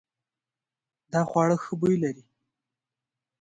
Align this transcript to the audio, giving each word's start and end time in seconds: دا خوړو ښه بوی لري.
دا 1.11 1.21
خوړو 1.29 1.57
ښه 1.63 1.73
بوی 1.79 1.95
لري. 2.03 2.23